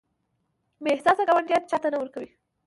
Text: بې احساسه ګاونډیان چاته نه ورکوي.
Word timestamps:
بې 0.83 0.89
احساسه 0.93 1.23
ګاونډیان 1.29 1.63
چاته 1.71 1.87
نه 1.93 1.97
ورکوي. 2.01 2.29